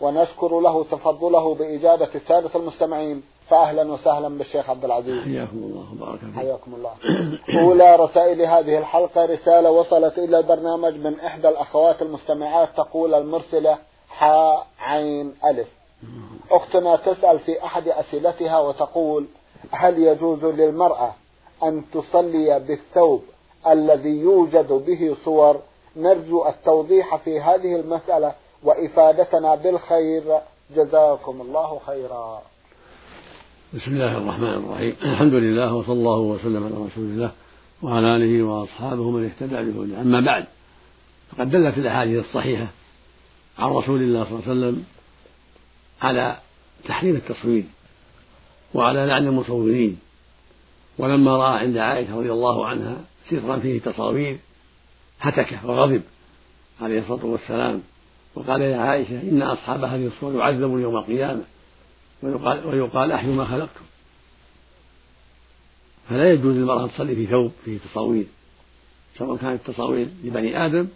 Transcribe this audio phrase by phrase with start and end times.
[0.00, 3.22] ونشكر له تفضله بإجابة السادة المستمعين.
[3.50, 5.24] فأهلا وسهلا بالشيخ عبد العزيز.
[5.24, 6.34] حياكم الله وبارك فيك.
[6.36, 6.92] حياكم الله.
[7.62, 14.66] أولى رسائل هذه الحلقة رسالة وصلت إلى البرنامج من إحدى الأخوات المستمعات تقول المرسلة حاء
[14.78, 15.68] عين ألف.
[16.50, 19.26] أختنا تسأل في أحد أسئلتها وتقول
[19.70, 21.14] هل يجوز للمرأة
[21.62, 23.22] أن تصلي بالثوب
[23.66, 25.60] الذي يوجد به صور؟
[25.96, 30.38] نرجو التوضيح في هذه المسألة وإفادتنا بالخير.
[30.76, 32.42] جزاكم الله خيرا.
[33.74, 34.96] بسم الله الرحمن الرحيم.
[35.02, 37.32] الحمد لله وصلى الله وسلم على رسول الله
[37.82, 40.00] وعلى آله وأصحابه من اهتدى بهداه.
[40.00, 40.44] أما بعد
[41.30, 42.66] فقد دلت الأحاديث الصحيحة
[43.58, 44.84] عن رسول الله صلى الله عليه وسلم
[46.02, 46.36] على
[46.84, 47.64] تحريم التصوير
[48.74, 50.00] وعلى لعن المصورين.
[50.98, 52.96] ولما رأى عند عائشة رضي الله عنها
[53.30, 54.38] سرا فيه تصاوير
[55.20, 56.02] هتك وغضب
[56.80, 57.82] عليه الصلاة والسلام.
[58.34, 61.42] وقال يا عائشة إن أصحاب هذه الصور يعذبون يوم القيامة
[62.22, 63.84] ويقال, ويقال أحيوا ما خلقتم.
[66.08, 68.26] فلا يجوز للمرأة تصلي في ثوب فيه تصاوير
[69.18, 70.88] سواء كانت تصاوير لبني آدم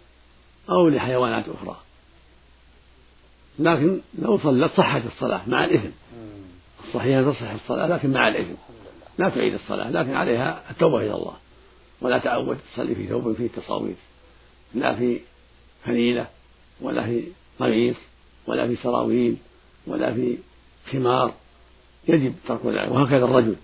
[0.70, 1.76] أو لحيوانات أخرى.
[3.58, 5.90] لكن لو صلت صحت الصلاة مع الإثم.
[6.84, 8.54] الصحيح تصح الصلاة لكن مع الإثم.
[9.18, 11.36] لا تعيد الصلاة لكن عليها التوبة إلى الله.
[12.00, 13.94] ولا تعود تصلي في ثوب فيه تصاوير
[14.74, 15.20] لا في
[15.84, 16.26] فنيلة.
[16.82, 17.24] ولا في
[17.60, 17.96] قميص
[18.46, 19.36] ولا في سراويل
[19.86, 20.38] ولا في
[20.92, 21.32] خمار.
[22.08, 23.56] يجب ترك ذلك وهكذا الرجل.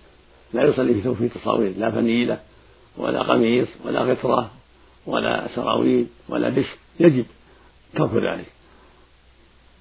[0.53, 2.39] لا يصلي في ثوب تصاوير لا فنيلة
[2.97, 4.49] ولا قميص ولا غترة
[5.07, 6.65] ولا سراويل ولا بش
[6.99, 7.25] يجب
[7.95, 8.45] ترك ذلك.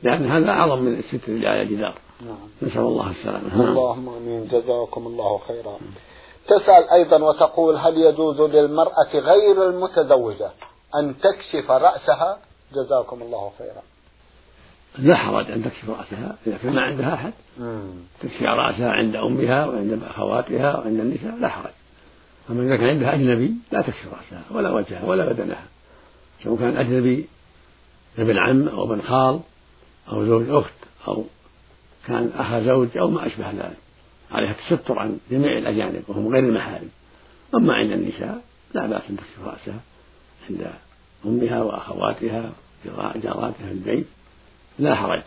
[0.02, 1.94] لأن هذا أعظم من الستر على الجدار
[2.26, 2.36] نعم.
[2.62, 3.70] نسأل الله السلامة.
[3.70, 4.46] اللهم آمين.
[4.46, 5.78] جزاكم الله خيرا.
[6.46, 10.50] تسأل أيضا وتقول هل يجوز للمرأة غير المتزوجة
[11.00, 12.38] أن تكشف رأسها؟
[12.72, 13.82] جزاكم الله خيرا.
[14.98, 17.32] لا حرج أن تكشف رأسها إذا كان ما عندها أحد.
[18.20, 21.70] تكشف رأسها عند أمها وعند أخواتها وعند النساء لا حرج.
[22.50, 25.64] أما إذا كان عندها أجنبي لا تكشف رأسها ولا وجهها ولا بدنها.
[26.44, 27.26] سواء كان أجنبي
[28.18, 29.40] ابن عم أو ابن خال
[30.12, 30.74] أو زوج أخت
[31.08, 31.24] أو
[32.06, 33.76] كان أخ زوج أو ما أشبه ذلك.
[34.30, 36.88] عليها التستر عن جميع الأجانب وهم غير المحارم.
[37.54, 38.42] أما عند النساء
[38.74, 39.80] لا بأس أن تكشف رأسها
[40.50, 40.70] عند
[41.26, 42.50] أمها وأخواتها
[42.84, 44.06] جاراتها في البيت
[44.78, 45.22] لا حرج.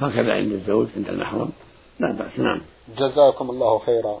[0.00, 1.50] هكذا عند الزوج عند المحرم.
[2.00, 2.60] لا بأس نعم.
[2.98, 4.18] جزاكم الله خيرا.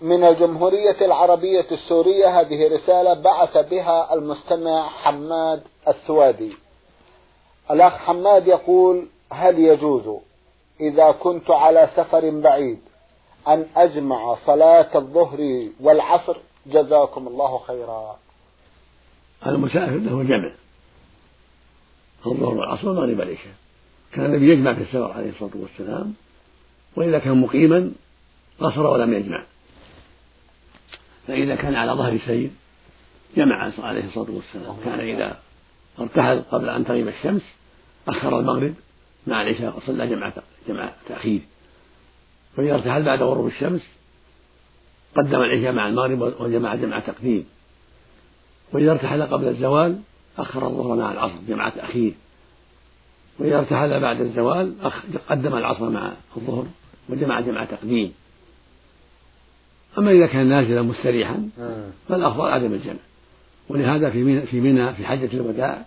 [0.00, 6.52] من الجمهورية العربية السورية هذه رسالة بعث بها المستمع حماد السوادي.
[7.70, 10.20] الأخ حماد يقول هل يجوز
[10.80, 12.80] إذا كنت على سفر بعيد
[13.48, 18.18] أن أجمع صلاة الظهر والعصر؟ جزاكم الله خيرا.
[19.46, 20.52] المسافر له جمع
[22.26, 23.54] الظهر والعصر والمغرب والعشاء
[24.12, 26.14] كان النبي يجمع في السفر عليه الصلاة والسلام
[26.96, 27.92] وإذا كان مقيما
[28.60, 29.44] قصر ولم يجمع.
[31.26, 32.50] فإذا كان على ظهر سير
[33.36, 34.76] جمع عليه الصلاة والسلام.
[34.84, 35.38] كان إذا
[35.98, 37.42] ارتحل قبل أن تغيب الشمس
[38.08, 38.74] أخر المغرب
[39.26, 40.32] مع العشاء وصلى جمع
[40.68, 41.40] جمع تأخير.
[42.58, 43.82] وإذا ارتحل بعد غروب الشمس
[45.16, 47.46] قدم العشاء مع المغرب وجمع جمع تقديم.
[48.72, 49.98] وإذا ارتحل قبل الزوال
[50.38, 52.14] أخر الظهر مع العصر جمع تأخير
[53.38, 54.74] وإذا ارتحل بعد الزوال
[55.28, 56.66] قدم العصر مع الظهر
[57.08, 58.12] وجمع جمع تقديم.
[59.98, 61.48] أما إذا كان نازلا مستريحا
[62.08, 62.96] فالأفضل عدم الجمع.
[63.68, 65.84] ولهذا في منى في منى في حجة الوداع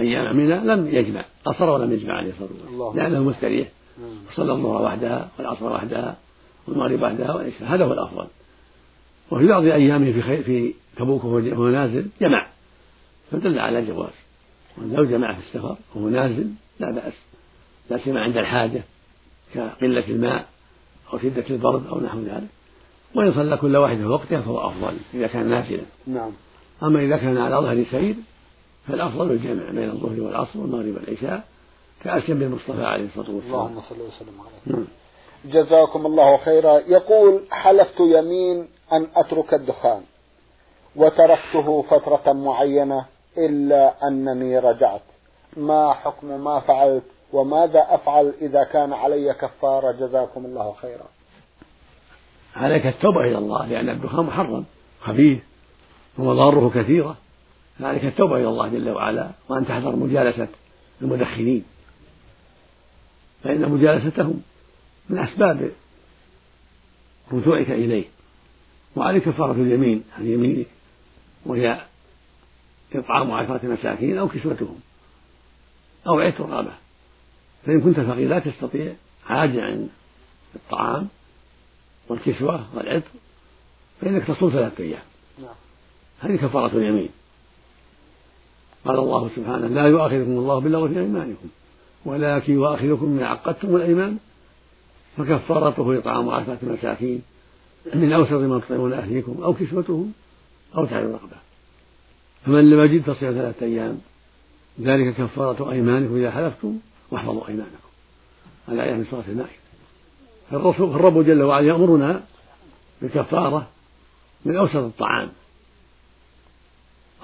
[0.00, 2.96] أيام منى لم يجمع قصر ولم يجمع عليه الصلاة والسلام.
[2.96, 3.68] لأنه مستريح.
[4.32, 6.16] وصلى الظهر وحدها والعصر وحدها
[6.68, 7.68] والمغرب وحدها والعشاء.
[7.68, 8.26] هذا هو الأفضل.
[9.34, 12.46] وفي بعض أيامه في خير في تبوك وهو نازل جمع.
[13.30, 14.12] فدل على الجواز.
[14.78, 16.50] لو جمع في السفر وهو نازل
[16.80, 17.12] لا بأس.
[17.90, 18.82] لا سيما عند الحاجة
[19.54, 20.46] كقلة الماء
[21.12, 22.48] أو شدة البرد أو نحو ذلك.
[23.14, 25.82] وإن صلى كل واحد في وقتها فهو أفضل إذا كان نازلا.
[26.06, 26.32] نعم.
[26.82, 28.14] أما إذا كان على ظهر سير
[28.88, 31.44] فالأفضل الجمع بين الظهر والعصر والمغرب والعشاء
[32.04, 33.54] كأسيم بالمصطفى عليه الصلاة والسلام.
[33.54, 34.76] اللهم صل وسلم عليه.
[34.76, 34.86] نعم.
[35.44, 36.78] جزاكم الله خيرا.
[36.78, 40.02] يقول حلفت يمين أن أترك الدخان.
[40.96, 43.06] وتركته فترة معينة
[43.38, 45.02] إلا أنني رجعت.
[45.56, 51.04] ما حكم ما فعلت وماذا أفعل إذا كان علي كفارة؟ جزاكم الله خيرا.
[52.56, 54.64] عليك التوبة إلى الله لأن الدخان محرم
[55.00, 55.38] خبيث
[56.18, 57.16] ومضاره كثيرة.
[57.78, 60.48] فعليك التوبة إلى الله جل وعلا وأن تحذر مجالسة
[61.02, 61.64] المدخنين.
[63.44, 64.42] فإن مجالستهم
[65.08, 65.70] من أسباب
[67.32, 68.13] رجوعك إليه.
[68.96, 70.66] وعليك كفارة اليمين عن يمينك
[71.46, 71.80] وهي
[72.94, 74.80] إطعام عشرة مساكين أو كسوتهم
[76.06, 76.72] أو عتق رقبة.
[77.66, 78.92] فإن كنت فقير لا تستطيع
[79.26, 79.88] عاجز عن
[80.54, 81.08] الطعام
[82.08, 83.10] والكسوة والعتق
[84.00, 85.02] فإنك تصوم ثلاثة أيام.
[85.38, 85.54] نعم.
[86.20, 87.08] هذه كفارة اليمين.
[88.84, 91.48] قال الله سبحانه لا يؤاخذكم الله باللغو في أيمانكم
[92.04, 94.18] ولكن يؤاخذكم من عقدتم الأيمان.
[95.16, 97.22] فكفارته إطعام عشرة مساكين
[97.94, 100.12] من أوسط ما تطعمون أهليكم أو كسوتهم
[100.76, 101.36] أو تحرير رقبة
[102.46, 104.00] فمن لم يجد فصيام ثلاثة أيام
[104.80, 106.78] ذلك كفارة أيمانكم إذا حلفتم
[107.10, 107.74] واحفظوا أيمانكم.
[108.68, 109.52] الآية من سورة المائدة.
[110.50, 112.22] فالرسول فالرب جل وعلا يأمرنا
[113.02, 113.68] بالكفارة
[114.44, 115.30] من أوسط الطعام.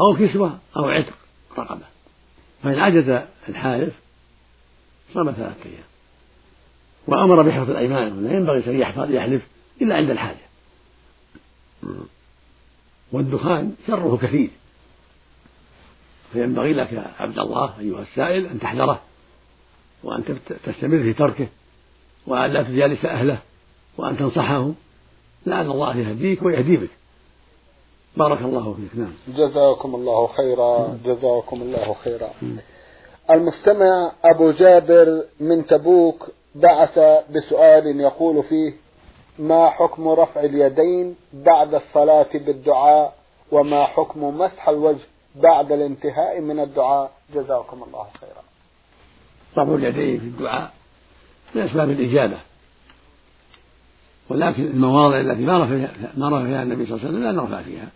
[0.01, 1.15] أو كسوة أو عتق
[1.59, 1.87] رقبة.
[2.62, 3.95] فإن عجز الحالف
[5.15, 5.85] صام ثلاثة أيام.
[7.07, 9.43] وأمر بحفظ الأيمان لا ينبغي أن يحفظ يحلف
[9.83, 10.50] إلا عند الحاجة.
[13.12, 14.50] والدخان شره كثير.
[16.32, 19.00] فينبغي لك يا عبد الله أيها السائل أن تحذره
[20.05, 20.25] وأن
[20.65, 21.49] تستمر في تركه
[22.27, 23.38] وأن لا تجالس أهله
[23.99, 24.75] وأن تنصحهم
[25.47, 26.91] لعل الله يهديك ويهدي بك.
[28.17, 29.00] بارك الله فيك.
[29.00, 29.12] نعم.
[29.29, 30.99] جزاكم الله خيرا.
[31.05, 32.31] جزاكم الله خيرا.
[33.31, 36.99] المستمع أبو جابر من تبوك بعث
[37.31, 38.73] بسؤال يقول فيه
[39.40, 43.16] ما حكم رفع اليدين بعد الصلاة بالدعاء
[43.52, 45.06] وما حكم مسح الوجه
[45.37, 48.42] بعد الانتهاء من الدعاء؟ جزاكم الله خيرا.
[49.56, 50.72] رفع اليدين في الدعاء
[51.54, 52.37] من أسباب الإجابة.
[54.28, 57.62] ولكن المواضع التي ما رفع ما رفع فيها النبي صلى الله عليه وسلم لا نرفع
[57.62, 57.88] فيها.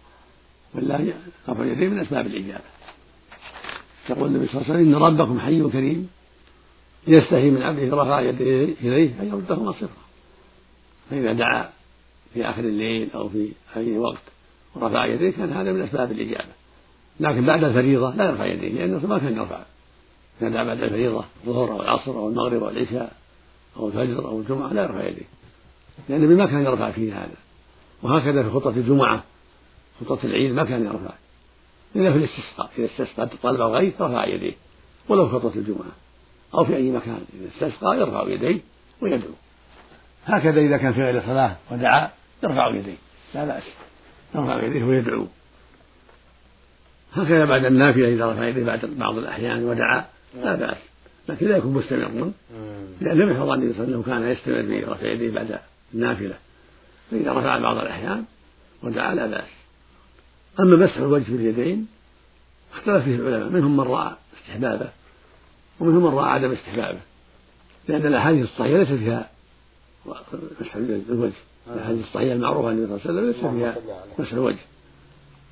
[0.75, 1.15] ولا
[1.49, 2.65] رفع اليدين من أسباب الإجابة.
[4.11, 6.11] يقول النبي صلى الله عليه وسلم إن ربكم حي كريم
[7.07, 10.04] يستحي من عبده رفع يديه إليه أن يردهما صفرا
[11.11, 11.71] فإذا دعا
[12.35, 14.23] في آخر الليل أو في أي وقت
[14.75, 16.53] ورفع يديه كان هذا من أسباب الإجابة.
[17.21, 19.63] لكن بعد الفريضة لا يرفع يديه لأنه ما كان يرفع.
[20.41, 23.13] إذا دعا بعد الفريضة الظهر أو العصر أو المغرب أو العشاء
[23.77, 25.29] أو الفجر أو الجمعة لا يرفع يديه.
[26.09, 27.37] لأن النبي ما كان يرفع فيه هذا.
[28.03, 29.25] وهكذا في خطبة الجمعة
[30.01, 31.15] خطبة العيد ما كان يرفع.
[31.97, 34.55] إلا في الاستسقاء إذا استسقى طلب الغيث رفع يديه
[35.09, 35.93] ولو خطبة الجمعة
[36.55, 37.25] أو في أي مكان.
[37.41, 38.61] إذا استسقى يرفع يديه
[39.03, 39.31] ويدعو.
[40.27, 42.11] هكذا إذا كان في غير صلاة ودعا
[42.43, 42.97] يرفع يديه.
[43.35, 43.63] لا بأس.
[44.35, 45.27] يرفع يديه ويدعو.
[47.13, 50.05] هكذا بعد النافلة إذا رفع يديه بعد بعض الأحيان ودعا
[50.35, 50.77] لا بأس.
[51.29, 52.33] لكن لا يكون مستمرا
[53.01, 55.59] لأن لم يحفظ النبي صلى الله عليه وسلم كان يستمر في رفع يديه بعد
[55.95, 56.35] النافلة.
[57.11, 58.25] فإذا رفع بعض الأحيان
[58.83, 59.49] ودعا لا بأس.
[60.61, 61.87] أما مسح الوجه باليدين
[62.75, 63.49] اختلف فيه العلماء.
[63.49, 64.89] منهم من رأى استحبابه
[65.81, 67.01] ومنهم من رأى عدم استحبابه.
[67.89, 69.31] لأن الأحاديث الصحيحة ليس فيها
[70.61, 71.33] مسح الوجه.
[71.75, 73.75] الأحاديث الصحيحة المعروفة عن النبي صلى الله عليه وسلم ليس فيها
[74.19, 74.59] مسح الوجه.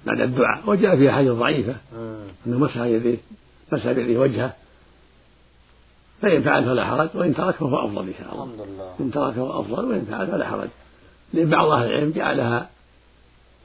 [0.06, 0.62] بعد الدعاء.
[0.66, 1.76] وجاء فيها حديث ضعيفة.
[2.46, 3.16] أنه مسح يديه
[3.72, 4.54] مسح بيده وجهه.
[6.22, 8.66] فإن فعل فلا حرج وإن ترك فهو أفضل إن شاء الله.
[9.00, 10.68] إن ترك فهو أفضل وإن فعل فلا حرج.
[11.32, 12.70] لأن بعض أهل العلم جعلها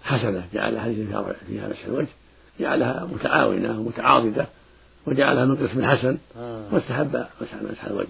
[0.04, 1.08] حسنة جعل حديث
[1.48, 2.08] فيها مسح الوجه.
[2.60, 4.46] جعلها متعاونة ومتعاضدة
[5.08, 6.18] وجعلها من قسم الحسن
[6.72, 8.08] واستحب مسح الوجه.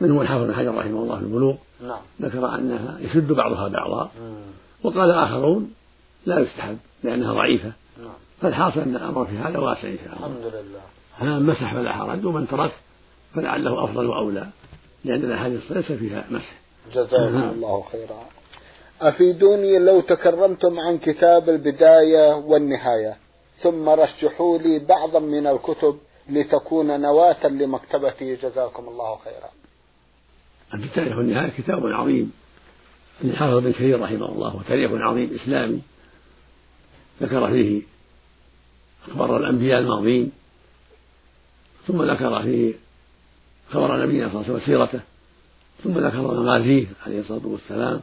[0.00, 2.00] منهم الحافظ بن حجر رحمه الله في البلوغ نعم.
[2.22, 4.10] ذكر أنها يشد بعضها بعضا
[4.84, 5.74] وقال آخرون
[6.26, 7.72] لا يستحب لأنها ضعيفة.
[7.98, 8.12] نعم.
[8.42, 10.26] فالحاصل أن الأمر في هذا واسع إن شاء الله.
[10.26, 10.80] الحمد لله.
[11.18, 12.72] فمن مسح فلا حرج ومن ترك
[13.34, 14.46] فلعله أفضل وأولى
[15.04, 16.52] لأن الأحاديث ليس فيها مسح.
[16.94, 17.50] جزاكم نعم.
[17.50, 18.24] الله خيرا.
[19.00, 23.16] أفيدوني لو تكرمتم عن كتاب البداية والنهاية
[23.62, 29.59] ثم رشحوا لي بعضا من الكتب لتكون نواة لمكتبتي جزاكم الله خيرا.
[30.74, 32.32] البداية والنهاية كتاب عظيم.
[33.22, 35.82] للحافظ بن كثير رحمه الله وتاريخ عظيم إسلامي.
[37.22, 37.82] ذكر فيه
[39.08, 40.32] أخبار الأنبياء الماضين
[41.86, 42.74] ثم ذكر فيه
[43.70, 45.00] خبر نبينا صلى الله عليه وسلم سيرته
[45.84, 48.00] ثم ذكر مغازيه عليه الصلاة والسلام.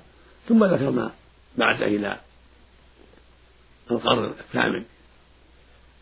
[0.49, 1.11] ثم ذكر ما
[1.57, 2.19] بعد إلى
[3.91, 4.83] القرن الثامن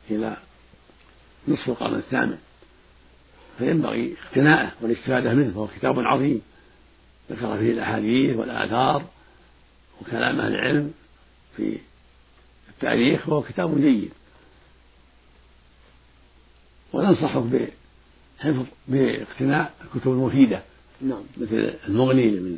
[0.09, 0.37] إلى
[1.47, 2.37] نصف القرن الثامن.
[3.57, 6.41] فينبغي اقتناءه والاستفادة منه فهو كتاب عظيم.
[7.31, 9.05] ذكر فيه الأحاديث والآثار
[10.01, 10.93] وكلام أهل العلم
[11.57, 11.77] في
[12.69, 14.11] التاريخ وهو كتاب جيد.
[16.93, 17.69] وننصحك
[18.39, 20.61] حفظ باقتناء الكتب المفيدة.
[21.01, 21.23] نعم.
[21.37, 22.57] مثل المغني من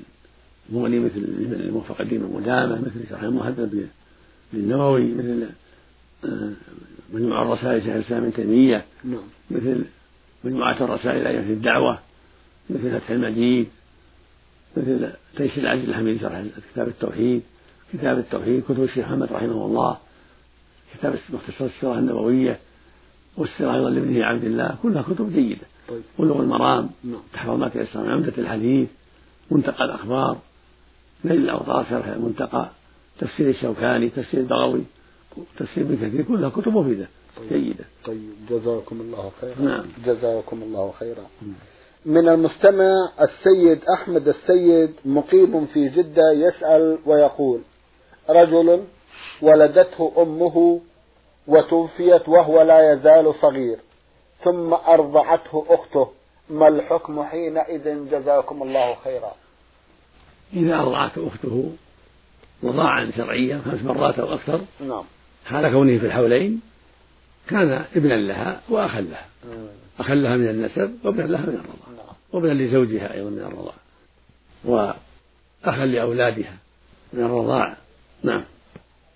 [0.69, 1.17] المغني مثل
[1.51, 3.89] الموفق الدين المدامة مثل شرح المهذب
[4.53, 5.49] للنووي مثل
[6.25, 6.51] آه،
[7.13, 8.85] مجموع الرسائل شيخ الإسلام ابن تيمية.
[9.03, 9.23] نعم.
[9.51, 9.85] مثل
[10.43, 11.99] مجموعة الرسائل أيام الدعوة
[12.69, 13.67] مثل فتح المجيد.
[14.77, 16.43] مثل تيسير العزيز الحميد شرح
[16.73, 17.41] كتاب التوحيد
[17.93, 19.97] كتاب التوحيد كتب الشيخ محمد رحمه الله
[20.93, 22.59] كتاب مختصر السيرة النبوية
[23.37, 26.01] والسيرة أيضا لابنه عبد الله كلها كتب جيدة طيب.
[26.19, 27.21] بلوغ المرام نعم.
[27.33, 28.89] تحفظ ما تيسر عمدة الحديث
[29.51, 30.37] منتقى الأخبار
[31.25, 32.69] نيل الأوطار شرح المنتقى
[33.19, 34.83] تفسير الشوكاني تفسير البغوي
[35.57, 37.07] تفسير ابن كثير كلها كتب مفيدة
[37.37, 37.49] طيب.
[37.49, 39.85] جيدة طيب جزاكم الله خيرا نعم.
[40.05, 41.25] جزاكم الله خيرا
[42.05, 47.61] من المستمع السيد أحمد السيد مقيم في جدة يسأل ويقول
[48.29, 48.83] رجل
[49.41, 50.81] ولدته أمه
[51.47, 53.77] وتوفيت وهو لا يزال صغير
[54.43, 56.11] ثم أرضعته أخته
[56.49, 59.31] ما الحكم حينئذ جزاكم الله خيرا؟
[60.53, 61.71] إذا أرضعته أخته
[62.63, 65.03] رضاعا شرعيا خمس مرات أو أكثر نعم.
[65.45, 66.61] حال كونه في الحولين
[67.49, 69.25] كان ابنا لها وأخا لها.
[69.99, 73.77] أخا لها من النسب وابنا لها من الرضاعة نعم وابنا لزوجها أيضا من الرضاعة
[74.65, 76.53] وأخا لأولادها
[77.13, 77.77] من الرضاعة
[78.23, 78.43] نعم.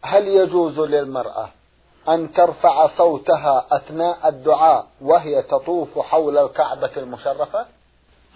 [0.03, 1.49] هل يجوز للمرأة
[2.09, 7.65] أن ترفع صوتها أثناء الدعاء وهي تطوف حول الكعبة المشرفة؟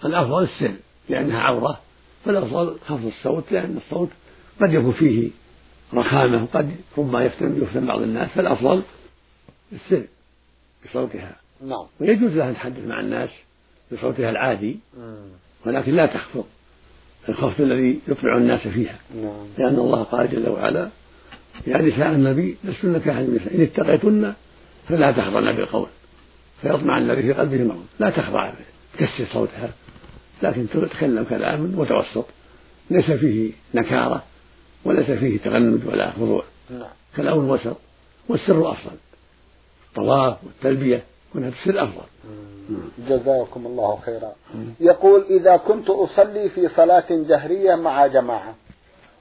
[0.04, 0.74] الأفضل السر
[1.08, 1.78] لأنها عورة.
[2.24, 4.08] فالأفضل خفض الصوت لأن الصوت
[4.62, 5.30] قد يكون فيه
[5.94, 8.28] رخامة قد ربما يفتن يفتن بعض الناس.
[8.28, 8.82] فالأفضل
[9.72, 10.02] السر
[10.84, 11.36] بصوتها.
[11.66, 11.86] نعم.
[12.00, 13.30] ويجوز لها أن تحدث مع الناس
[13.92, 14.78] بصوتها العادي
[15.66, 16.44] ولكن لا تخفض
[17.28, 18.98] الخفض الذي يطلع الناس فيها.
[19.14, 19.46] نعم.
[19.58, 20.88] لأن الله قال جل وعلا
[21.66, 24.34] يا نساء النبي لستن كأحد من النساء إن اتقيتن
[24.88, 25.88] فلا تخضعن بالقول.
[26.62, 27.86] فيطمع الذي في قلبه مرض.
[27.98, 28.52] لا تخضع
[28.98, 29.70] تكسر صوتها.
[30.42, 32.26] لكن تتكلم كلاما متوسط.
[32.90, 34.24] ليس فيه نكارة
[34.84, 36.44] وليس فيه تغنج ولا خضوع.
[36.70, 36.88] نعم.
[37.16, 37.76] كلام وسط.
[38.28, 38.96] والسر أفضل
[39.98, 42.06] الطواف والتلبية كلها في السر أفضل.
[43.08, 44.32] جزاكم الله خيرا.
[44.80, 48.54] يقول إذا كنت أصلي في صلاة جهرية مع جماعة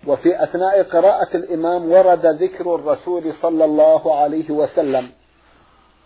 [0.07, 5.09] وفي أثناء قراءة الإمام ورد ذكر الرسول صلى الله عليه وسلم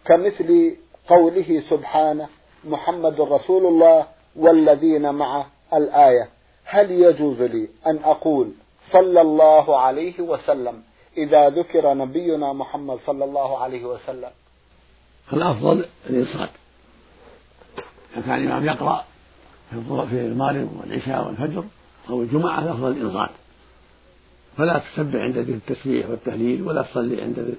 [0.05, 0.75] كمثل
[1.09, 2.27] قوله سبحانه
[2.65, 6.29] محمد رسول الله والذين معه الآية.
[6.65, 8.51] هل يجوز لي أن أقول
[8.91, 10.81] صلى الله عليه وسلم
[11.17, 14.29] إذا ذكر نبينا محمد صلى الله عليه وسلم
[15.31, 16.49] فالأفضل الإنصات.
[18.13, 19.05] إذا كان الإمام يقرأ
[20.05, 21.63] في المغرب والعشاء والفجر
[22.09, 23.29] أو الجمعة الأفضل الإنصات.
[24.57, 27.55] فلا تسبح عند ذكر التسبيح والتهليل ولا تصلي عند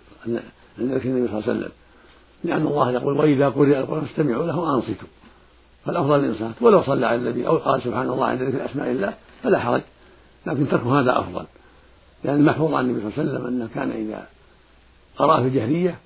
[0.79, 1.73] عند ذكر النبي صلى الله عليه وسلم.
[2.45, 5.09] لأن الله يقول وإذا قرئ القرآن فاستمعوا له وأنصتوا.
[5.87, 6.63] فالأفضل الإنصات.
[6.63, 9.83] ولو صلى على النبي أو قال سبحان الله عند ذكر أسماء الله فلا حرج.
[10.47, 11.45] لكن ترك هذا أفضل.
[12.25, 14.27] لأن المحفوظ عن النبي صلى الله عليه وسلم أنه كان إذا
[15.17, 15.99] قرأ في الجهرية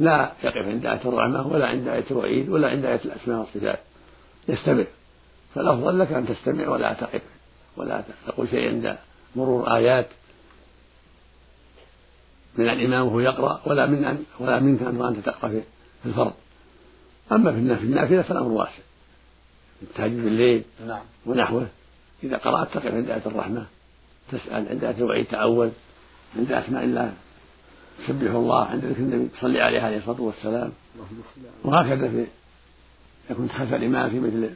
[0.00, 3.78] لا يقف عند آية الرحمة ولا عند آية الوعيد ولا عند آية الأسماء والصفات.
[4.48, 4.84] يستمع.
[5.54, 7.22] فالأفضل لك أن تستمع ولا تقف
[7.76, 8.96] ولا تقول شيء عند
[9.36, 10.06] مرور آيات
[12.56, 15.62] من الإمام وهو يقرأ ولا من أن ولا منك أن وأنت تقرأ في
[16.06, 16.32] الفرض.
[17.32, 18.82] أما في النافلة فالأمر واسع.
[19.82, 21.02] التهجد بالليل نعم.
[21.26, 21.66] ونحوه.
[22.22, 23.66] إذا قرأت تقف عند آية الرحمة
[24.32, 25.70] تسأل عند آية الوعيد تعوذ
[26.36, 27.12] عند أسماء الله
[27.98, 30.72] تسبح الله عند ذكر النبي تصلي عليه عليه الصلاة والسلام.
[31.64, 32.26] وهكذا في
[33.34, 34.50] كنت خلف الإمام في مثل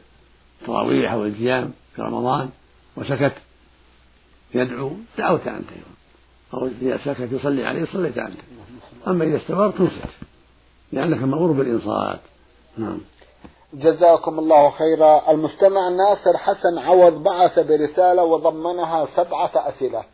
[0.61, 2.50] التراويح أو القيام في رمضان
[2.96, 3.34] وسكت.
[4.54, 5.92] يدعو دعوت أنت أيضا.
[6.54, 8.38] أو إذا سكت يصلي عليه صليت أنت.
[9.08, 10.08] أما إذا استمر تنصت
[10.92, 12.20] لأنك مأمور بالإنصات.
[12.76, 13.00] نعم.
[13.75, 15.30] جزاكم الله خيرا.
[15.30, 20.04] المستمع ناصر حسن عوض بعث برسالة وضمنها سبعة أسئلة.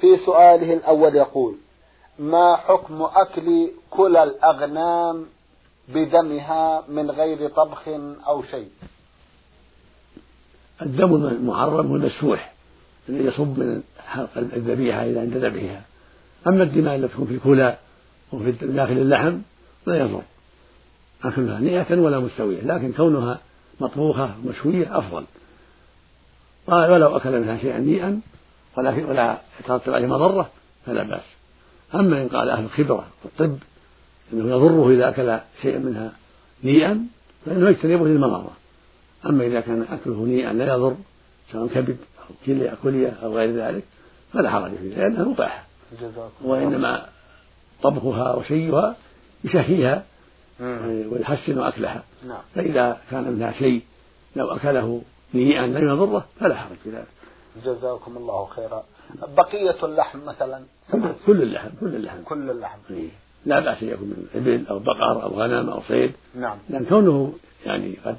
[0.00, 1.54] في سؤاله الأول يقول
[2.18, 5.26] ما حكم أكل كل الأغنام
[5.88, 7.88] بدمها من غير طبخ
[8.28, 8.68] أو شيء؟
[10.82, 12.52] الدم المحرم هو المسفوح
[13.08, 15.82] الذي يصب من حلق الذبيحة إلى عند ذبحها.
[16.46, 17.76] أما الدماء التي تكون في الكلى
[18.32, 19.38] وفي داخل اللحم
[19.86, 20.22] لا يضر.
[21.24, 23.40] أكلها نية ولا مستوية لكن كونها
[23.80, 25.24] مطبوخة مشوية أفضل.
[26.66, 28.20] ولو أكل منها شيئا نيئا
[28.76, 30.50] ولكن ولا يترتب عليه مضرة
[30.86, 31.43] فلا بأس.
[31.94, 33.58] أما إن قال أهل الخبرة والطب
[34.32, 36.12] أنه يضره إذا أكل شيئا منها
[36.64, 37.06] نيئا
[37.46, 38.52] فإنه يجتنبه للمضرة
[39.26, 40.96] أما إذا كان أكله نيئا لا يضر
[41.52, 43.84] سواء كبد أو كلية أو كلية أو غير ذلك
[44.32, 45.64] فلا حرج فيه لأنها مباحة
[46.44, 47.06] وإنما
[47.82, 48.96] طبخها وشيها
[49.44, 50.04] يشهيها
[51.10, 52.02] ويحسن أكلها.
[52.28, 52.42] نعم.
[52.54, 53.82] فإذا كان منها شيء
[54.36, 55.02] لو أكله
[55.34, 57.06] نيئا لم يضره فلا حرج في ذلك.
[57.64, 58.84] جزاكم الله خيرا.
[59.36, 60.62] بقية اللحم مثلا.
[61.26, 62.22] كل اللحم كل اللحم.
[62.24, 62.78] كل اللحم.
[62.90, 63.08] إيه.
[63.46, 66.12] لا بأس أن يكون من إبل أو بقر أو غنم أو صيد.
[66.34, 66.58] نعم.
[66.70, 67.32] لأن كونه
[67.66, 68.16] يعني قد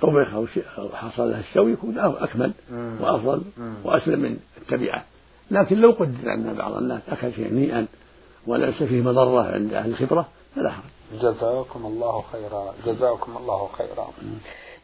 [0.00, 0.46] طبخ أو,
[0.78, 2.96] أو حصل له الشوي يكون أكمل مم.
[3.00, 3.74] وأفضل مم.
[3.84, 5.04] وأسلم من التبعة.
[5.50, 7.86] لكن لو قدر أن بعض الناس أكل شيئا نيئا
[8.46, 10.84] وليس فيه مضرة عند أهل الخبرة فلا حرج.
[11.20, 12.74] جزاكم الله خيرا.
[12.86, 14.08] جزاكم الله خيرا.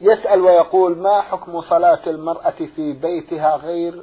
[0.00, 4.02] يسأل ويقول ما حكم صلاة المرأة في بيتها غير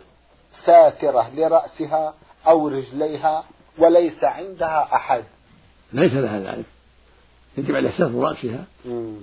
[0.65, 2.13] ساترة لرأسها
[2.47, 3.43] أو رجليها
[3.77, 5.23] وليس عندها أحد.
[5.93, 6.65] ليس لها ذلك.
[7.57, 8.65] يجب عليها ستر رأسها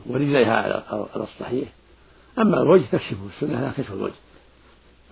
[0.07, 0.83] ورجليها على
[1.17, 1.69] الصحيح.
[2.39, 4.15] أما الوجه تكشفه السنة لا كشف الوجه.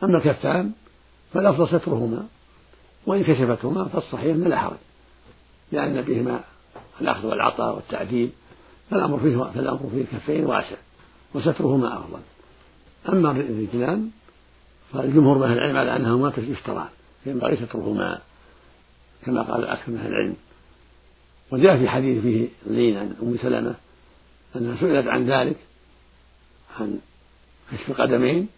[0.02, 0.72] أما الكفان
[1.32, 2.26] فالأفضل سترهما.
[3.06, 4.76] وإن كشفتهما فالصحيح من لا حرج
[5.72, 6.40] لأن بهما
[7.00, 8.30] الأخذ والعطاء والتعديل
[8.90, 10.76] فالأمر فيه فالأمر فيه الكفين واسع
[11.34, 12.20] وسترهما أفضل.
[13.08, 14.10] أما الرجلان
[14.92, 16.88] فالجمهور من العلم على أنهما يشتران
[17.24, 18.18] فينبغي سترهما
[19.26, 20.36] كما قال أكثر من أهل العلم.
[21.50, 23.74] وجاء في حديث فيه لين عن أم سلمة
[24.56, 25.56] أنها سئلت عن ذلك
[26.80, 26.98] عن
[27.72, 28.48] كشف القدمين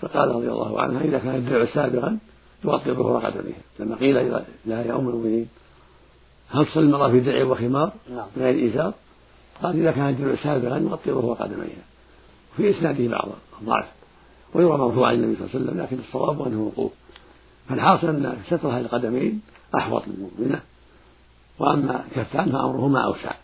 [0.00, 2.18] فقال رضي الله عنها إذا كان الدرع سابغا
[2.64, 4.14] يغطي ظهور قدميها لما قيل
[4.66, 5.48] لها يا أم المؤمنين
[6.50, 8.28] هل تصلي المرأة في درع وخمار نعم.
[8.36, 8.94] غير إزار
[9.62, 11.84] قال إذا كان الدرع سابغا يغطي ظهور قدميها
[12.56, 13.28] في إسناده بعض
[13.60, 13.86] الضعف.
[14.56, 16.92] ويرى مرفوعا النبي صلى الله عليه وسلم لكن الصواب أنه موقوف
[17.68, 19.40] فالحاصل أن سترها القدمين
[19.74, 20.60] أحوط للمؤمنة
[21.58, 23.34] وأما كفان فأمرهما أوسع.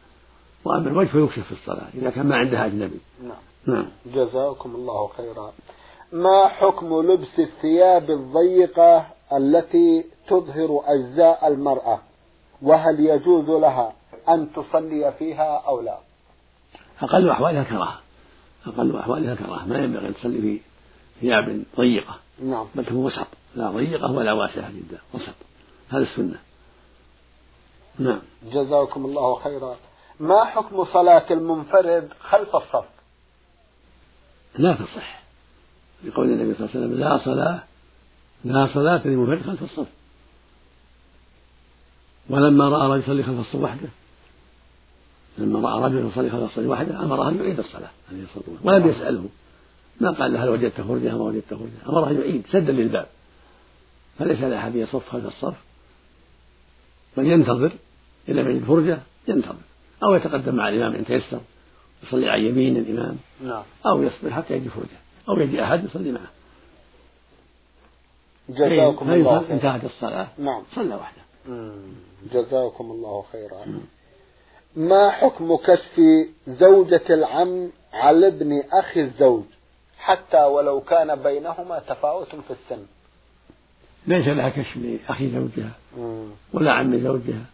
[0.64, 3.00] وأما الوجه فيكشف في الصلاة إذا كان ما عندها أجنبي.
[3.22, 3.76] نعم.
[3.76, 3.86] نعم.
[4.06, 5.52] جزاكم الله خيرا.
[6.12, 12.00] ما حكم لبس الثياب الضيقة التي تظهر أجزاء المرأة؟
[12.62, 13.92] وهل يجوز لها
[14.28, 15.98] أن تصلي فيها أو لا؟
[17.02, 18.00] أقل أحوالها كراهة.
[18.66, 19.66] أقل أحوالها كراهة.
[19.66, 20.60] ما ينبغي أن تصلي في
[21.22, 22.18] ثياب ضيقة.
[22.44, 22.66] نعم.
[22.74, 23.26] بل تكون وسط.
[23.54, 24.98] لا ضيقة ولا واسعة جدا.
[25.14, 25.34] وسط.
[25.88, 26.38] هذا السنة.
[27.98, 28.20] نعم.
[28.52, 29.76] جزاكم الله خيرا.
[30.20, 32.84] ما حكم صلاة المنفرد خلف الصف؟
[34.58, 35.22] لا تصح.
[36.04, 37.62] لقول النبي صلى الله عليه وسلم لا صلاة
[38.44, 39.86] لا صلاة لمنفرد خلف الصف.
[42.30, 43.88] ولما رأى رجل يصلي خلف الصف وحده.
[45.38, 48.74] لما رأى رجل يصلي خلف الصف وحده أمره أن يعيد الصلاة عليه الصلاة والسلام.
[48.74, 49.28] ولم يسأله.
[50.00, 53.06] ما قال له هل وجدت فرجة؟ ما وجدت فرجة؟ أمره يعيد سدا للباب.
[54.18, 55.54] فليس لأحد يصف خلف الصف.
[57.16, 57.72] بل ينتظر.
[58.28, 59.56] إذا لم يجد فرجة ينتظر.
[60.04, 61.40] أو يتقدم مع الإمام إن تيسر
[62.02, 63.16] يصلي عن يمين الإمام.
[63.44, 63.62] نعم.
[63.86, 64.98] أو يصبر حتى يجي فرجة.
[65.28, 66.30] أو يجي أحد يصلي معه.
[68.48, 69.54] جزاكم الله خيرا.
[69.54, 70.28] انتهت الصلاة.
[70.38, 70.62] نعم.
[70.74, 71.22] صلى وحده.
[72.32, 73.80] جزاكم الله خيرا.
[74.76, 76.00] ما حكم كشف
[76.48, 79.44] زوجة العم على ابن أخي الزوج؟
[80.02, 82.82] حتى ولو كان بينهما تفاوت في السن.
[84.06, 85.72] ليس لها كشف لأخي زوجها.
[86.52, 87.44] ولا عم زوجها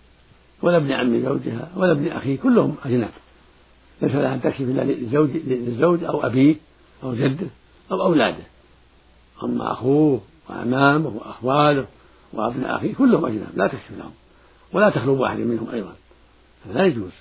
[0.63, 3.11] ولا ابن عم زوجها ولا ابن أخيه كلهم أجناب
[4.03, 6.55] ليس لها أن تكشف إلا للزوج, للزوج أو أبيه
[7.03, 7.47] أو جده
[7.93, 8.45] أو أولاده.
[9.43, 11.87] أما أخوه وأمامه وأخواله
[12.33, 14.13] وأبناء أخيه كلهم أجناب لا تكشف لهم
[14.73, 15.95] ولا تخلو واحد منهم أيضا.
[16.73, 17.13] لا يجوز.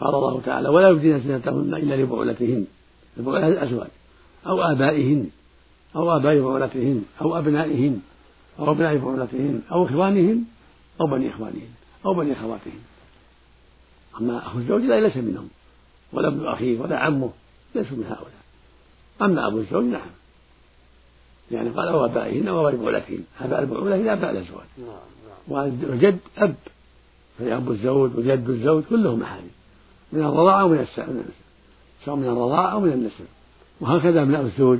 [0.00, 2.66] قال الله تعالى ولا يبدين زينتهن إلا لبعولتهن.
[3.16, 3.88] لبعولة الأزواج.
[4.46, 5.30] أو آبائهن
[5.96, 8.00] أو آباء بعولتهن أو أبنائهن
[8.58, 10.44] أو أبناء بعولتهن أو إخوانهن
[11.00, 11.68] أو بني إخوانهن
[12.06, 12.80] أو بني أخواتهن.
[14.20, 15.48] أما أخو الزوج لا ليس منهم.
[16.12, 17.30] ولا ابن أخيه ولا عمه
[17.74, 18.42] ليسوا من هؤلاء.
[19.22, 20.10] أما أبو الزوج نعم.
[21.50, 24.66] يعني قال أو آبائهن أو آباء بعولتهن آباء البعولة هي آباء الأزواج.
[24.78, 24.88] نعم
[25.48, 25.92] نعم.
[25.92, 26.54] وجد أب.
[27.38, 29.50] فأب الزوج وجد الزوج كلهم محارم
[30.12, 30.86] من الرضاعة ومن
[32.04, 33.24] سواء من الرضاعة أو من النسب.
[33.80, 34.78] وهكذا أبناء الزوج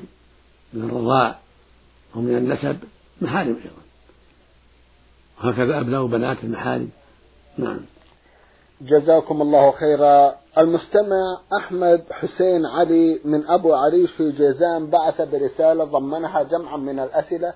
[0.72, 1.38] من الرضاع
[2.14, 2.78] ومن النسب
[3.20, 3.82] محارم أيضا.
[5.38, 6.90] وهكذا أبناء بنات المحارم.
[7.58, 7.80] نعم.
[8.80, 10.34] جزاكم الله خيرا.
[10.58, 17.54] المستمع أحمد حسين علي من أبو عريش في جيزان بعث برسالة ضمنها جمعا من الأسئلة.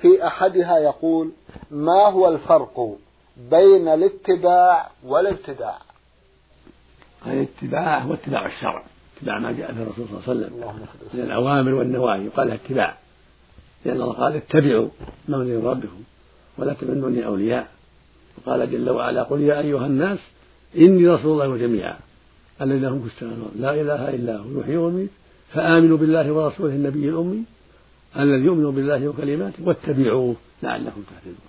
[0.00, 1.32] في أحدها يقول
[1.70, 2.96] ما هو الفرق
[3.50, 5.78] بين الاتباع والابتداع؟
[7.26, 8.84] الاتباع هو اتباع الشرع.
[9.18, 11.14] اتباع ما جاء به الرسول صلى الله عليه وسلم.
[11.14, 11.20] من.
[11.20, 12.24] الأوامر والنواهي.
[12.24, 12.98] يقال اتباع.
[13.84, 14.88] لأن الله قال اتبعوا
[15.28, 16.02] ما من ربكم
[16.58, 17.68] ولا تمنوني أولياء.
[18.36, 20.18] وقال جل وعلا قل يا أيها الناس
[20.76, 21.96] إني رسول الله جميعا.
[22.62, 25.10] الذين هم في السماوات لا إله إلا هو يحيي ويميت.
[25.52, 27.42] فآمنوا بالله ورسوله النبي الأمي
[28.16, 31.48] الذي يؤمن بالله وكلماته واتبعوه لعلكم تهتدون.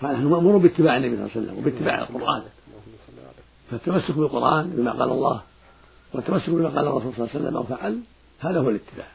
[0.00, 2.42] فنحن مأمور باتباع النبي صلى الله عليه وسلم وباتباع القرآن.
[3.70, 5.40] فالتمسك بالقرآن بما قال الله
[6.14, 8.00] والتمسك بما قال الرسول صلى الله عليه وسلم أو فعل
[8.40, 9.06] هذا هو الاتباع.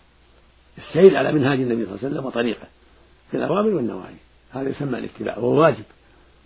[0.77, 2.67] السير على منهاج النبي صلى الله عليه وسلم وطريقه
[3.31, 4.15] في الأوامر والنواهي
[4.51, 5.83] هذا يسمى الاتباع وهو واجب.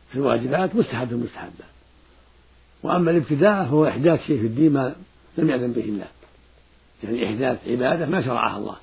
[0.10, 1.74] في الواجبات مستحب في المستحبات.
[2.84, 4.96] وأما الابتداع فهو إحداث شيء في الدين ما
[5.38, 6.08] لم يأذن به الله.
[7.04, 8.76] يعني إحداث عبادة ما شرعها الله.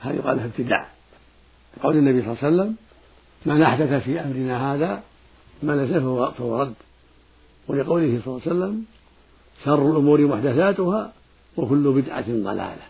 [0.00, 0.88] هذا يقال له ابتداع
[1.82, 2.76] قول النبي صلى الله عليه وسلم
[3.46, 5.02] من أحدث في أمرنا هذا
[5.62, 5.96] ما ليس
[6.38, 6.74] فهو رد.
[7.68, 8.84] ولقوله صلى الله عليه وسلم
[9.64, 11.12] شر الأمور محدثاتها
[11.56, 12.82] وكل بدعة ضلالة.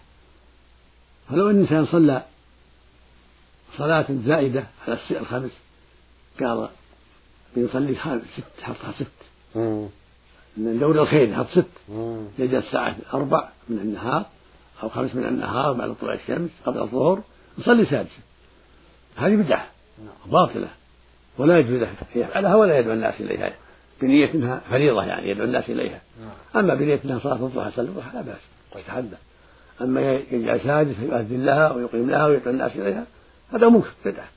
[1.31, 2.23] فلو أن الإنسان صلى
[3.77, 5.51] صلاة زائدة على الخمس
[6.41, 6.69] قال
[7.57, 7.95] بيصلي
[8.37, 9.07] ست حطها ست.
[10.57, 11.93] من دور الخير حط ست.
[12.39, 14.27] يجي الساعة أربع من النهار
[14.83, 17.21] أو خمس من النهار بعد طلوع الشمس قبل الظهر
[17.59, 18.19] يصلي سادسة
[19.17, 19.67] هذه بدعة
[19.99, 20.33] نعم.
[20.33, 20.69] باطلة
[21.39, 23.53] ولا يجوز له يفعلها ولا يدعو الناس إليها.
[24.03, 26.01] بنية إنها فريضة يعني يدعو الناس إليها.
[26.21, 26.65] نعم.
[26.65, 28.41] أما بنية إنها صلاة الضحى صلى الضحى لا بأس
[28.77, 29.17] ويتحدى.
[29.81, 33.05] أما يجعل سادس فيؤذن لها ويقيم لها ويدعو الناس إليها
[33.53, 34.29] هذا منكر بدعة.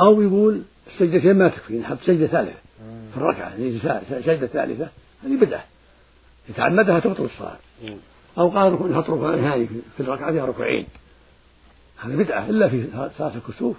[0.00, 2.58] أو يقول السجدتين ما تكفي نحط سجدة ثالثة
[3.12, 4.88] في الركعة سجدة ثالثة
[5.24, 5.64] هذه بدعة.
[6.48, 7.56] يتعمدها تبطل الصلاة.
[8.38, 9.66] أو قال نحط ركوعين
[9.96, 10.86] في الركعة فيها ركوعين.
[11.96, 12.86] هذا بدعة إلا في
[13.18, 13.76] صلاة الكسوف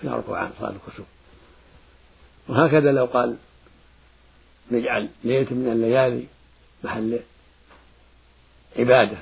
[0.00, 1.06] فيها ركوعان صلاة الكسوف.
[2.48, 3.36] وهكذا لو قال
[4.70, 6.24] نجعل ليلة من الليالي
[6.84, 7.20] محل
[8.76, 9.18] عبادة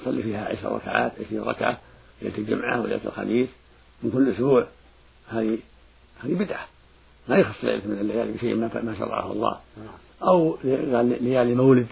[0.00, 1.78] يصلي فيها عشر ركعات عشرين ركعة
[2.22, 3.48] ليلة الجمعة وليلة الخميس
[4.02, 4.66] من كل أسبوع.
[5.28, 5.58] هذه
[6.24, 6.66] هذه بدعة.
[7.28, 9.60] لا يخص ليلة من الليالي بشيء ما شرعه الله.
[10.22, 11.86] أو ليالي مولد.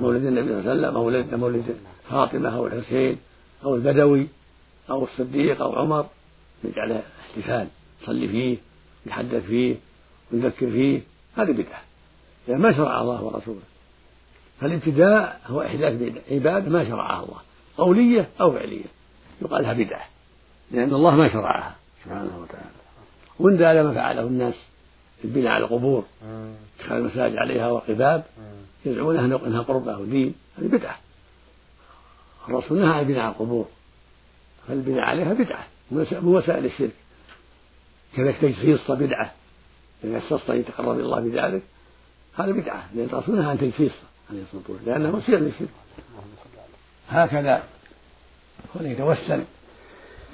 [0.00, 1.76] مولد النبي صلى الله عليه وسلم أو مولد
[2.10, 3.16] فاطمة أو الحسين
[3.64, 4.28] أو البدوي
[4.90, 6.06] أو الصديق أو عمر.
[6.64, 7.68] نجعله احتفال
[8.02, 8.56] يصلي فيه
[9.06, 9.76] يتحدث فيه
[10.32, 11.00] ويذكر فيه.
[11.36, 11.82] هذه بدعة.
[12.48, 13.60] لأن ما شرع الله ورسوله.
[14.60, 17.40] فالابتداء هو إحداث عبادة ما شرعها الله.
[17.78, 18.84] قولية أو فعلية.
[19.42, 20.04] يقال لها بدعة.
[20.70, 21.76] لأن الله ما شرعها.
[22.04, 22.70] سبحانه وتعالى.
[23.38, 24.54] وإن ذا ما فعله الناس
[25.24, 26.04] البناء على القبور.
[26.76, 28.24] اتخاذ المساجد عليها وقباب.
[28.84, 30.98] يزعمون إنها قربة ودين هذه بدعة.
[32.48, 33.68] الرسول نهى عن على القبور.
[34.68, 35.66] فالبناء عليها بدعة.
[35.90, 36.92] من وسائل الشرك.
[38.16, 39.32] كذلك تجسيس بدعة.
[40.04, 41.62] إذا استسقى يتقرب إلى الله بذلك.
[42.38, 43.92] هذا بدعة لأن الرسول نهى عن تجسيس
[44.30, 45.68] عليه الصلاة والسلام لأنه وسيلة للشرك.
[47.08, 47.62] هكذا
[48.76, 49.44] هو يتوسل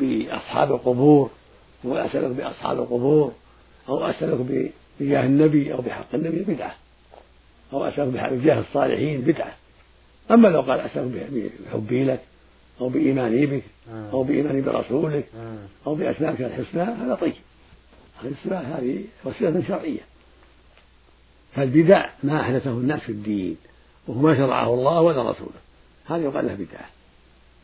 [0.00, 1.30] بأصحاب القبور
[1.84, 3.32] وأسألك بأصحاب القبور
[3.88, 4.68] أو أسألك
[5.00, 6.74] بجاه النبي أو بحق النبي بدعة.
[7.72, 9.54] أو أسألك بجاه الصالحين بدعة.
[10.30, 11.30] أما لو قال أسألك
[11.66, 12.20] بحبي لك
[12.80, 14.10] أو بإيماني بك آه.
[14.12, 15.56] أو بإيماني برسولك آه.
[15.86, 17.34] أو بأسمائك الحسنى هذا طيب.
[18.22, 18.34] هذه
[18.78, 20.00] هذه وسيلة شرعية.
[21.54, 23.56] فالبدع ما أحدثه الناس في الدين
[24.08, 25.60] وهو ما شرعه الله ولا رسوله.
[26.06, 26.88] هذا يقال له بدعة.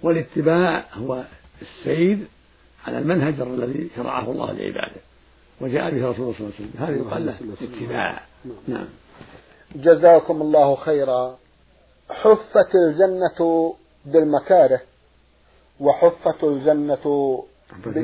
[0.03, 1.25] والاتباع هو
[1.63, 2.19] السير
[2.87, 5.01] على المنهج الذي شرعه الله لعباده
[5.61, 6.71] وجاء به رسول الله صلى الله عليه وسلم.
[6.79, 8.23] هذا يقال له اتباع.
[8.69, 8.87] نعم.
[9.75, 11.39] جزاكم الله خيرا.
[12.11, 13.75] حفت الجنة
[14.07, 14.81] بالمكاره
[15.81, 16.97] وحفت الجنة
[17.73, 17.97] حفت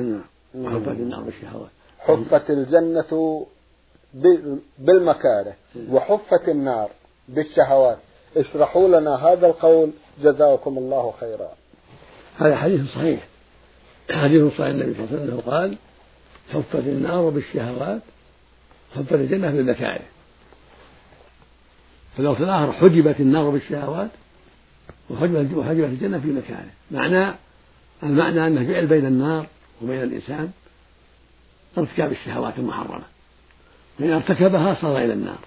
[0.89, 3.47] النار بالشهوات حفت الجنة
[4.79, 5.55] بالمكاره
[5.89, 6.91] وحفت النار
[7.29, 7.99] بالشهوات.
[8.37, 9.91] اشرحوا لنا هذا القول.
[10.23, 11.49] جزاكم الله خيرا.
[12.39, 13.27] هذا حديث صحيح.
[14.11, 14.67] حديث صحيح.
[14.67, 15.77] النبي صلى الله عليه وسلم قال
[16.53, 18.01] حفت النار بالشهوات
[18.97, 20.03] حفت الجنة بالمكاره
[22.15, 24.11] في اللفظ الآخر حجبت النار بالشهوات
[25.11, 26.71] وحجبت وحجبت الجنة في مكانه.
[26.91, 27.35] معنى
[28.03, 29.47] المعنى أنه جعل بين النار
[29.83, 30.51] وبين الإنسان
[31.79, 33.05] ارتكاب الشهوات المحرمة.
[34.01, 35.39] فإن ارتكبها صار إلى النار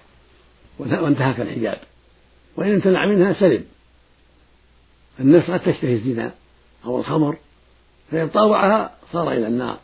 [0.78, 1.78] وانتهك الحجاب.
[2.56, 3.64] وإن امتنع منها سلم.
[5.20, 6.30] النفس قد تشتهي الزنا
[6.84, 7.36] أو الخمر
[8.10, 9.78] فإن طاوعها صار إلى النار.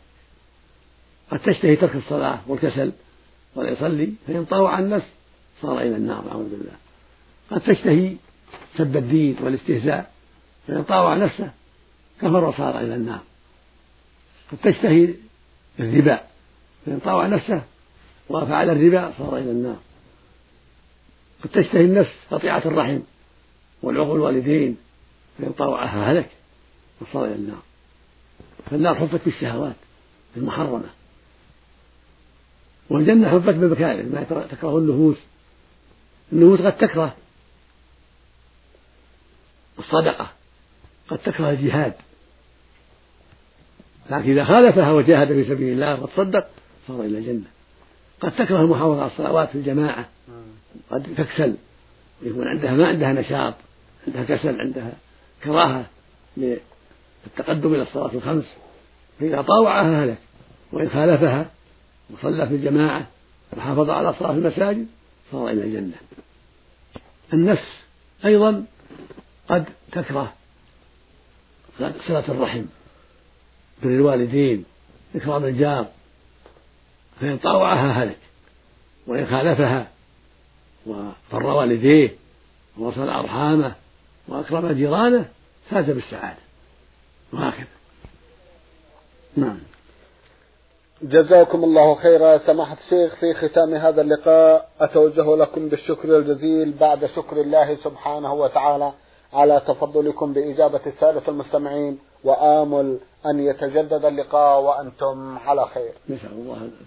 [1.30, 2.92] قد تشتهي ترك الصلاة والكسل
[3.54, 5.06] ولا يصلي فإن طاوع النفس
[5.62, 6.76] صار إلى النار أعوذ بالله.
[7.50, 8.16] قد تشتهي
[8.78, 10.12] سب الدين والاستهزاء
[10.68, 11.50] فإن طاوع نفسه
[12.20, 13.20] كفر وصار إلى النار.
[14.52, 15.14] قد تشتهي
[15.80, 16.20] الربا
[16.86, 17.62] فإن طاوع نفسه
[18.30, 19.78] وفعل الربا صار إلى النار.
[21.44, 22.98] قد تشتهي النفس قطيعة الرحم
[23.82, 24.76] والعقول الوالدين
[25.38, 26.30] فإن طاوعها هلك
[27.00, 27.62] وصار إلى النار.
[28.70, 29.76] فالنار حفت بالشهوات
[30.36, 30.90] المحرمة.
[32.90, 35.16] والجنة حفت بمكاره ما تكره النفوس.
[36.32, 37.16] النفوس قد تكره
[39.78, 40.30] الصدقة
[41.08, 41.94] قد تكره الجهاد.
[44.10, 46.48] لكن إذا خالفها وجاهد في سبيل الله وتصدق
[46.88, 47.59] صار إلى الجنة.
[48.20, 50.08] قد تكره المحافظة على الصلوات في الجماعة.
[50.90, 51.54] قد تكسل.
[52.22, 53.54] يكون عندها ما عندها نشاط
[54.06, 54.92] عندها كسل عندها
[55.44, 55.86] كراهة
[56.36, 58.44] للتقدم إلى الصلاة الخمس.
[59.20, 60.18] فإذا طاوعها هلك
[60.72, 61.50] وإن خالفها
[62.10, 63.06] وصلى في الجماعة
[63.56, 64.86] وحافظ على في المساجد
[65.32, 65.96] صار إلى الجنة.
[67.32, 67.82] النفس
[68.24, 68.64] أيضا
[69.48, 70.32] قد تكره
[71.78, 72.64] صلة الرحم
[73.82, 74.64] بر الوالدين
[75.14, 75.86] إكرام الجار.
[77.20, 78.18] فإن طاوعها هلك
[79.06, 79.86] وإن خالفها
[80.86, 82.10] وفر والديه
[82.78, 83.72] ووصل أرحامه
[84.28, 85.28] وأكرم جيرانه
[85.70, 86.38] فاز بالسعادة.
[87.32, 87.66] وهكذا.
[89.36, 89.58] نعم.
[91.02, 94.70] جزاكم الله خيرا سماحة الشيخ في ختام هذا اللقاء.
[94.80, 98.92] أتوجه لكم بالشكر الجزيل بعد شكر الله سبحانه وتعالى.
[99.32, 105.92] على تفضلكم بإجابة السادة المستمعين وآمل أن يتجدد اللقاء وأنتم على خير.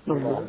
[0.07, 0.45] الله.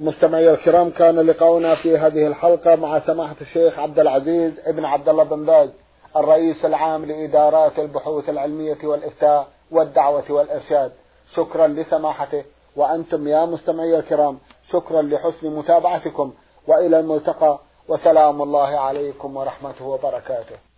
[0.00, 5.24] مستمعي الكرام كان لقاؤنا في هذه الحلقة مع سماحة الشيخ عبد العزيز ابن عبد الله
[5.24, 5.70] بن باز
[6.16, 10.92] الرئيس العام لإدارات البحوث العلمية والإفتاء والدعوة والإرشاد.
[11.34, 12.44] شكرا لسماحته.
[12.76, 14.38] وأنتم يا مستمعي الكرام
[14.72, 16.32] شكرا لحسن متابعتكم.
[16.66, 17.58] وإلى الملتقى.
[17.88, 20.69] وسلام الله عليكم ورحمته وبركاته.